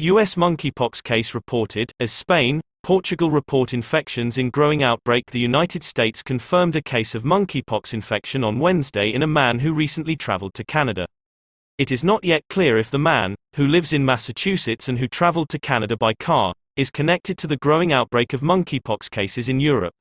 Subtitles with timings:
[0.00, 0.34] U.S.
[0.34, 6.74] monkeypox case reported, as Spain, Portugal report infections in growing outbreak The United States confirmed
[6.74, 11.06] a case of monkeypox infection on Wednesday in a man who recently traveled to Canada.
[11.76, 15.50] It is not yet clear if the man, who lives in Massachusetts and who traveled
[15.50, 19.92] to Canada by car, is connected to the growing outbreak of monkeypox cases in Europe.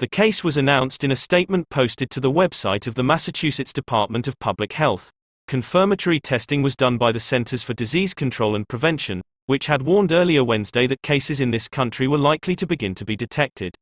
[0.00, 4.28] The case was announced in a statement posted to the website of the Massachusetts Department
[4.28, 5.10] of Public Health.
[5.46, 10.10] Confirmatory testing was done by the Centers for Disease Control and Prevention, which had warned
[10.10, 13.72] earlier Wednesday that cases in this country were likely to begin to be detected.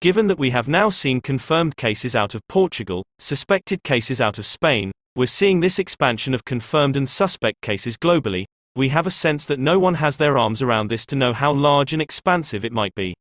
[0.00, 4.46] Given that we have now seen confirmed cases out of Portugal, suspected cases out of
[4.46, 9.44] Spain, we're seeing this expansion of confirmed and suspect cases globally, we have a sense
[9.44, 12.72] that no one has their arms around this to know how large and expansive it
[12.72, 13.14] might be.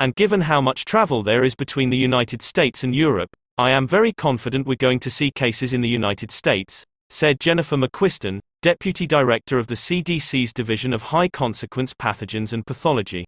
[0.00, 3.86] And given how much travel there is between the United States and Europe, I am
[3.86, 9.06] very confident we're going to see cases in the United States, said Jennifer McQuiston, Deputy
[9.06, 13.24] Director of the CDC's Division of High Consequence Pathogens and Pathology.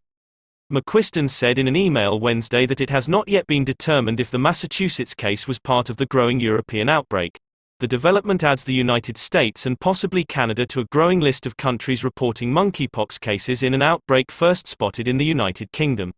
[0.72, 4.41] McQuiston said in an email Wednesday that it has not yet been determined if the
[4.41, 7.38] Massachusetts case was part of the growing European outbreak.
[7.78, 12.02] The development adds the United States and possibly Canada to a growing list of countries
[12.02, 16.12] reporting monkeypox cases in an outbreak first spotted in the United Kingdom.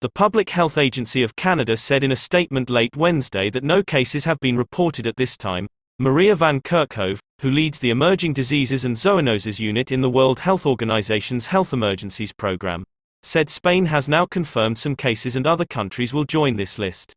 [0.00, 4.24] The Public Health Agency of Canada said in a statement late Wednesday that no cases
[4.24, 5.68] have been reported at this time,
[6.00, 10.64] Maria van Kerkhove, who leads the Emerging Diseases and Zoonoses Unit in the World Health
[10.64, 12.84] Organization's Health Emergencies Program,
[13.24, 17.12] said Spain has now confirmed some cases and other countries will join this list.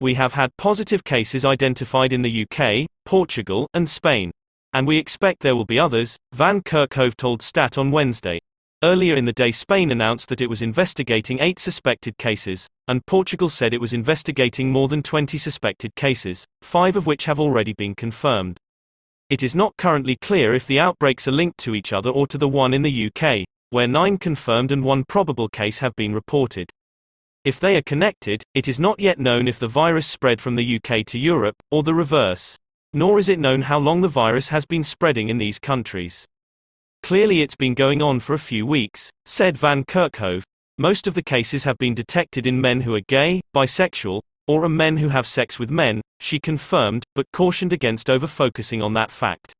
[0.00, 4.32] We have had positive cases identified in the UK, Portugal, and Spain.
[4.72, 8.40] And we expect there will be others, Van Kerkhove told Stat on Wednesday.
[8.82, 13.50] Earlier in the day Spain announced that it was investigating eight suspected cases, and Portugal
[13.50, 17.94] said it was investigating more than 20 suspected cases, five of which have already been
[17.94, 18.56] confirmed.
[19.28, 22.38] It is not currently clear if the outbreaks are linked to each other or to
[22.38, 26.70] the one in the UK, where nine confirmed and one probable case have been reported.
[27.44, 30.76] If they are connected, it is not yet known if the virus spread from the
[30.76, 32.56] UK to Europe, or the reverse.
[32.94, 36.26] Nor is it known how long the virus has been spreading in these countries.
[37.02, 40.42] Clearly it's been going on for a few weeks, said Van Kerkhove.
[40.78, 44.68] Most of the cases have been detected in men who are gay, bisexual, or are
[44.68, 49.52] men who have sex with men, she confirmed, but cautioned against over-focusing on that fact.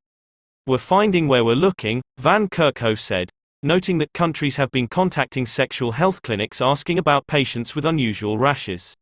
[0.67, 3.29] We're finding where we're looking, Van Kerkhove said,
[3.63, 8.93] noting that countries have been contacting sexual health clinics asking about patients with unusual rashes.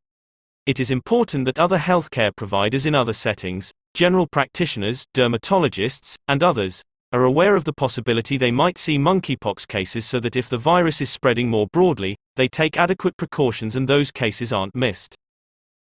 [0.65, 6.81] It is important that other healthcare providers in other settings, general practitioners, dermatologists, and others,
[7.11, 11.01] are aware of the possibility they might see monkeypox cases so that if the virus
[11.01, 15.15] is spreading more broadly, they take adequate precautions and those cases aren't missed.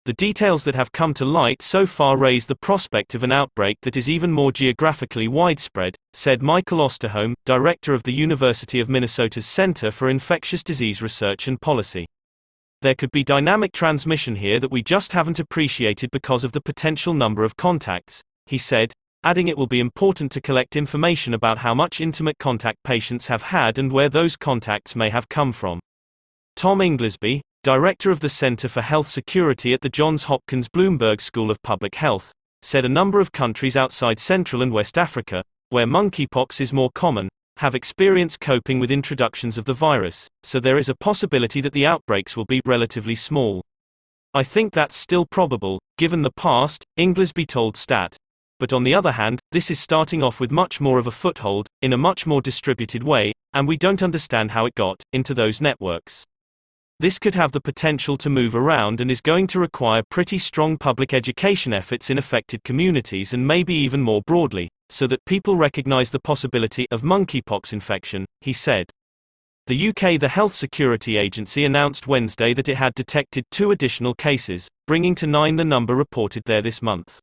[0.06, 3.78] The details that have come to light so far raise the prospect of an outbreak
[3.84, 9.45] that is even more geographically widespread, said Michael Osterholm, director of the University of Minnesota's
[9.45, 12.05] Center for Infectious Disease Research and Policy.
[12.81, 17.13] There could be dynamic transmission here that we just haven't appreciated because of the potential
[17.13, 18.91] number of contacts, he said,
[19.23, 23.41] adding it will be important to collect information about how much intimate contact patients have
[23.41, 25.79] had and where those contacts may have come from.
[26.56, 31.50] Tom Inglesby, director of the Center for Health Security at the Johns Hopkins Bloomberg School
[31.50, 36.59] of Public Health, said a number of countries outside Central and West Africa, where monkeypox
[36.59, 40.95] is more common, have experienced coping with introductions of the virus, so there is a
[40.95, 43.63] possibility that the outbreaks will be relatively small.
[44.34, 48.17] I think that's still probable, given the past, Inglesby told Stat
[48.63, 51.68] but on the other hand, this is starting off with much more of a foothold,
[51.81, 55.59] in a much more distributed way, and we don't understand how it got into those
[55.59, 56.24] networks.
[56.97, 60.78] This could have the potential to move around and is going to require pretty strong
[60.78, 66.09] public education efforts in affected communities and maybe even more broadly, so that people recognize
[66.09, 68.90] the possibility of monkeypox infection, he said.
[69.68, 74.69] The UK The Health Security Agency announced Wednesday that it had detected two additional cases,
[74.88, 77.19] bringing to nine the number reported there this month.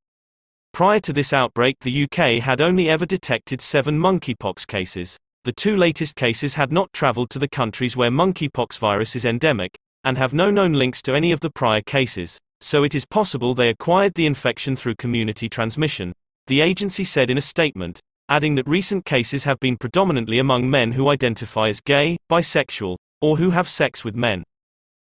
[0.72, 5.19] Prior to this outbreak the UK had only ever detected seven monkeypox cases.
[5.44, 9.78] The two latest cases had not travelled to the countries where monkeypox virus is endemic,
[10.05, 13.55] and have no known links to any of the prior cases, so it is possible
[13.55, 16.12] they acquired the infection through community transmission,
[16.46, 20.93] the agency said in a statement, adding that recent cases have been predominantly among men
[20.93, 24.44] who identify as gay, bisexual, or who have sex with men.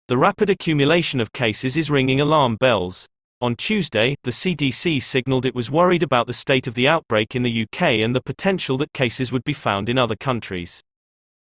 [0.08, 3.06] The rapid accumulation of cases is ringing alarm bells.
[3.42, 7.42] On Tuesday, the CDC signaled it was worried about the state of the outbreak in
[7.42, 10.82] the UK and the potential that cases would be found in other countries.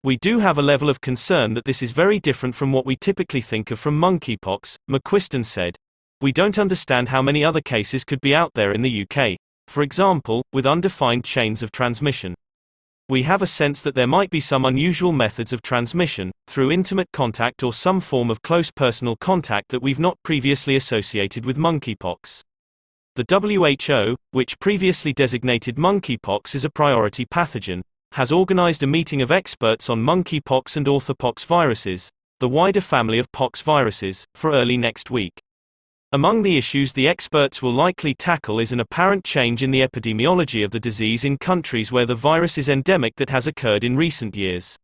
[0.04, 2.94] We do have a level of concern that this is very different from what we
[2.94, 5.76] typically think of from monkeypox, McQuiston said.
[6.20, 9.82] We don't understand how many other cases could be out there in the UK, for
[9.82, 12.37] example, with undefined chains of transmission.
[13.10, 17.08] We have a sense that there might be some unusual methods of transmission, through intimate
[17.12, 22.40] contact or some form of close personal contact that we've not previously associated with monkeypox.
[23.16, 29.32] The WHO, which previously designated monkeypox as a priority pathogen, has organized a meeting of
[29.32, 32.08] experts on monkeypox and orthopox viruses,
[32.38, 35.32] the wider family of pox viruses, for early next week.
[36.12, 40.64] Among the issues the experts will likely tackle is an apparent change in the epidemiology
[40.64, 44.34] of the disease in countries where the virus is endemic that has occurred in recent
[44.34, 44.76] years.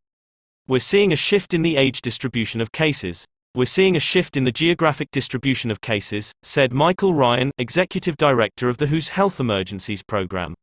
[0.69, 3.25] We're seeing a shift in the age distribution of cases.
[3.55, 8.69] We're seeing a shift in the geographic distribution of cases, said Michael Ryan, executive director
[8.69, 10.55] of the WHO's Health Emergencies Program.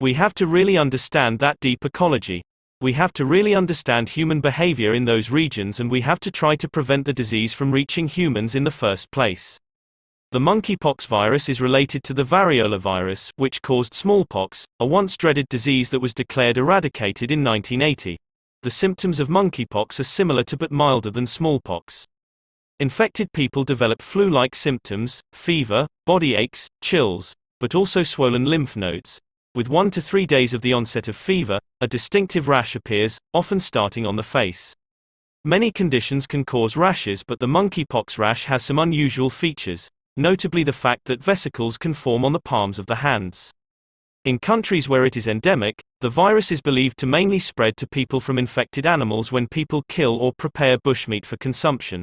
[0.00, 2.42] We have to really understand that deep ecology.
[2.80, 6.54] We have to really understand human behavior in those regions and we have to try
[6.54, 9.58] to prevent the disease from reaching humans in the first place.
[10.30, 15.48] The monkeypox virus is related to the variola virus, which caused smallpox, a once dreaded
[15.48, 18.18] disease that was declared eradicated in 1980.
[18.62, 22.04] The symptoms of monkeypox are similar to but milder than smallpox.
[22.78, 29.18] Infected people develop flu like symptoms, fever, body aches, chills, but also swollen lymph nodes.
[29.54, 33.60] With one to three days of the onset of fever, a distinctive rash appears, often
[33.60, 34.74] starting on the face.
[35.46, 40.72] Many conditions can cause rashes, but the monkeypox rash has some unusual features notably the
[40.72, 43.50] fact that vesicles can form on the palms of the hands.
[44.24, 48.20] In countries where it is endemic, the virus is believed to mainly spread to people
[48.20, 52.02] from infected animals when people kill or prepare bushmeat for consumption.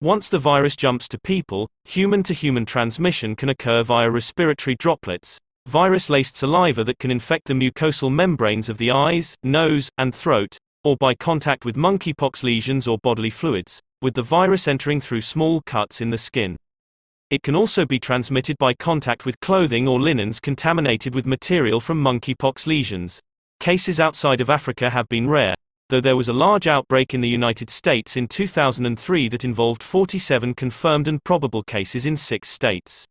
[0.00, 5.38] Once the virus jumps to people, human to human transmission can occur via respiratory droplets,
[5.66, 10.56] virus laced saliva that can infect the mucosal membranes of the eyes, nose, and throat,
[10.84, 15.60] or by contact with monkeypox lesions or bodily fluids, with the virus entering through small
[15.62, 16.56] cuts in the skin.
[17.32, 21.98] It can also be transmitted by contact with clothing or linens contaminated with material from
[21.98, 23.22] monkeypox lesions.
[23.58, 25.54] Cases outside of Africa have been rare,
[25.88, 30.52] though there was a large outbreak in the United States in 2003 that involved 47
[30.52, 33.06] confirmed and probable cases in six states.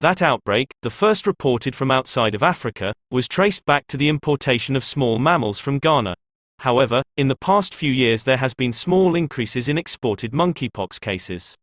[0.00, 4.76] That outbreak, the first reported from outside of Africa, was traced back to the importation
[4.76, 6.14] of small mammals from Ghana.
[6.60, 11.56] However, in the past few years there has been small increases in exported monkeypox cases.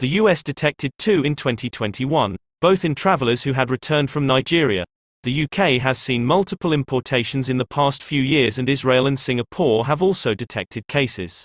[0.00, 4.84] The US detected two in 2021, both in travelers who had returned from Nigeria.
[5.24, 9.86] The UK has seen multiple importations in the past few years and Israel and Singapore
[9.86, 11.44] have also detected cases.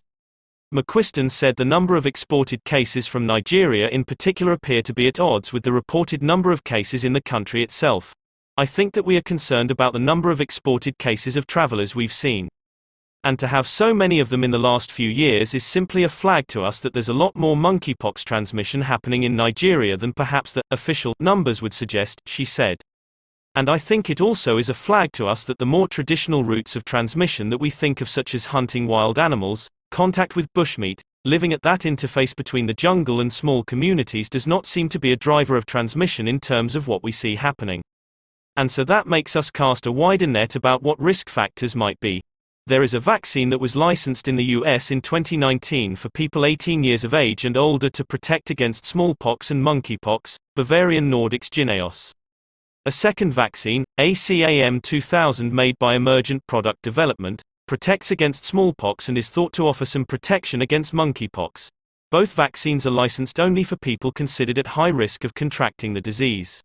[0.72, 5.20] McQuiston said the number of exported cases from Nigeria in particular appear to be at
[5.20, 8.14] odds with the reported number of cases in the country itself.
[8.56, 12.14] I think that we are concerned about the number of exported cases of travelers we've
[12.14, 12.50] seen.
[13.26, 16.10] And to have so many of them in the last few years is simply a
[16.10, 20.52] flag to us that there's a lot more monkeypox transmission happening in Nigeria than perhaps
[20.52, 22.82] the official numbers would suggest, she said.
[23.56, 26.76] And I think it also is a flag to us that the more traditional routes
[26.76, 31.54] of transmission that we think of, such as hunting wild animals, contact with bushmeat, living
[31.54, 35.18] at that interface between the jungle and small communities, does not seem to be a
[35.18, 37.82] driver of transmission in terms of what we see happening.
[38.58, 42.22] And so that makes us cast a wider net about what risk factors might be.
[42.66, 46.82] There is a vaccine that was licensed in the US in 2019 for people 18
[46.82, 52.14] years of age and older to protect against smallpox and monkeypox, Bavarian Nordic's Jynneos.
[52.86, 59.30] A second vaccine, ACAM 2000 made by Emergent Product Development, protects against smallpox and is
[59.30, 61.68] thought to offer some protection against monkeypox.
[62.12, 66.62] Both vaccines are licensed only for people considered at high risk of contracting the disease.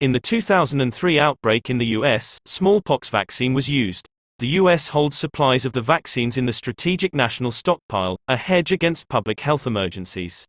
[0.00, 4.08] In the 2003 outbreak in the US, smallpox vaccine was used.
[4.40, 4.88] The U.S.
[4.88, 9.66] holds supplies of the vaccines in the Strategic National Stockpile, a hedge against public health
[9.66, 10.46] emergencies.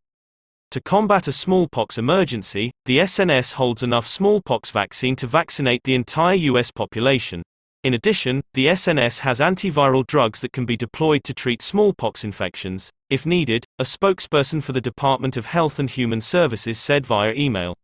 [0.70, 6.36] To combat a smallpox emergency, the SNS holds enough smallpox vaccine to vaccinate the entire
[6.36, 6.72] U.S.
[6.72, 7.44] population.
[7.84, 12.90] In addition, the SNS has antiviral drugs that can be deployed to treat smallpox infections,
[13.10, 17.76] if needed, a spokesperson for the Department of Health and Human Services said via email.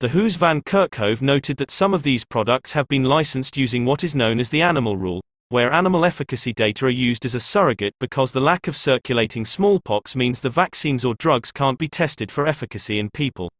[0.00, 4.02] The WHO's Van Kerkhove noted that some of these products have been licensed using what
[4.02, 7.94] is known as the animal rule, where animal efficacy data are used as a surrogate
[8.00, 12.46] because the lack of circulating smallpox means the vaccines or drugs can't be tested for
[12.46, 13.52] efficacy in people.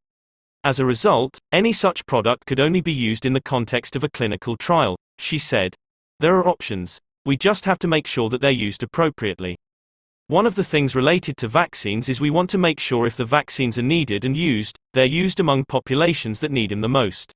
[0.64, 4.08] As a result, any such product could only be used in the context of a
[4.08, 5.74] clinical trial, she said.
[6.20, 6.98] There are options.
[7.26, 9.58] We just have to make sure that they're used appropriately.
[10.30, 13.24] One of the things related to vaccines is we want to make sure if the
[13.24, 17.32] vaccines are needed and used, they're used among populations that need them the most.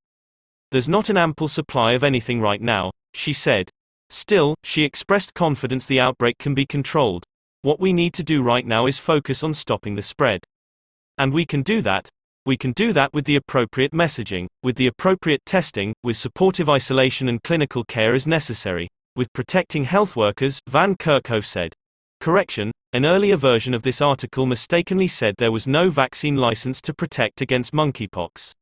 [0.71, 3.69] There's not an ample supply of anything right now, she said.
[4.11, 7.25] Still, she expressed confidence the outbreak can be controlled.
[7.63, 10.45] What we need to do right now is focus on stopping the spread.
[11.19, 12.09] And we can do that.
[12.47, 17.29] We can do that with the appropriate messaging, with the appropriate testing, with supportive isolation
[17.29, 18.87] and clinical care as necessary.
[19.17, 21.73] with protecting health workers, Van Kerkhove said.
[22.21, 26.95] Correction, an earlier version of this article mistakenly said there was no vaccine license to
[26.95, 28.55] protect against monkeypox.